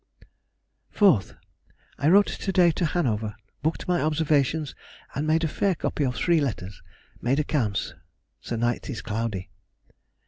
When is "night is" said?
8.57-9.03